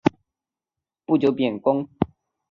[1.05, 1.87] 不久贬官。